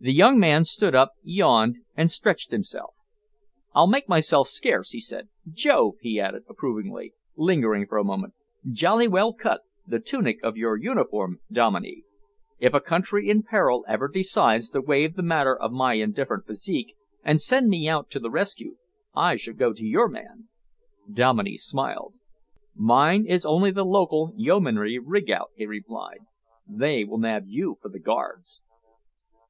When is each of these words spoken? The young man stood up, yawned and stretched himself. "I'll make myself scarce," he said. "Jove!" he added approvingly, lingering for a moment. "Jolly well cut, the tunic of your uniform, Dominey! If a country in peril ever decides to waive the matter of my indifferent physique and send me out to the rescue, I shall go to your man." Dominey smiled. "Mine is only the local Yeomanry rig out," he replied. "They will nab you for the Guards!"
The 0.00 0.12
young 0.12 0.38
man 0.38 0.64
stood 0.64 0.94
up, 0.94 1.14
yawned 1.24 1.78
and 1.96 2.08
stretched 2.08 2.52
himself. 2.52 2.94
"I'll 3.74 3.88
make 3.88 4.08
myself 4.08 4.46
scarce," 4.46 4.90
he 4.90 5.00
said. 5.00 5.28
"Jove!" 5.50 5.94
he 6.00 6.20
added 6.20 6.44
approvingly, 6.48 7.14
lingering 7.34 7.84
for 7.88 7.98
a 7.98 8.04
moment. 8.04 8.34
"Jolly 8.70 9.08
well 9.08 9.32
cut, 9.34 9.62
the 9.88 9.98
tunic 9.98 10.38
of 10.40 10.56
your 10.56 10.76
uniform, 10.76 11.40
Dominey! 11.50 12.04
If 12.60 12.74
a 12.74 12.80
country 12.80 13.28
in 13.28 13.42
peril 13.42 13.84
ever 13.88 14.06
decides 14.06 14.68
to 14.68 14.80
waive 14.80 15.16
the 15.16 15.22
matter 15.24 15.56
of 15.56 15.72
my 15.72 15.94
indifferent 15.94 16.46
physique 16.46 16.94
and 17.24 17.40
send 17.40 17.68
me 17.68 17.88
out 17.88 18.08
to 18.10 18.20
the 18.20 18.30
rescue, 18.30 18.76
I 19.16 19.34
shall 19.34 19.54
go 19.54 19.72
to 19.72 19.84
your 19.84 20.06
man." 20.08 20.46
Dominey 21.12 21.56
smiled. 21.56 22.20
"Mine 22.76 23.26
is 23.26 23.44
only 23.44 23.72
the 23.72 23.84
local 23.84 24.32
Yeomanry 24.36 25.00
rig 25.00 25.28
out," 25.28 25.50
he 25.56 25.66
replied. 25.66 26.20
"They 26.68 27.02
will 27.04 27.18
nab 27.18 27.46
you 27.48 27.78
for 27.82 27.88
the 27.88 27.98
Guards!" 27.98 28.60